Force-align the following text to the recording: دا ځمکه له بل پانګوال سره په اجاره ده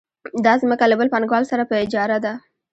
دا 0.45 0.53
ځمکه 0.61 0.85
له 0.87 0.95
بل 0.99 1.07
پانګوال 1.13 1.43
سره 1.51 1.63
په 1.69 1.75
اجاره 1.83 2.17
ده 2.25 2.33